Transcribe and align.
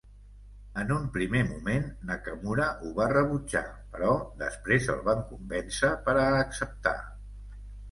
En 0.83 0.93
un 0.93 1.03
primer 1.17 1.41
moment, 1.49 1.85
Nakamura 2.11 2.65
ho 2.71 2.89
va 3.01 3.07
rebutjar, 3.13 3.63
però 3.93 4.17
després 4.41 4.91
el 4.97 5.05
van 5.11 5.23
convèncer 5.35 5.95
per 6.09 6.19
a 6.25 6.27
acceptar. 6.43 6.99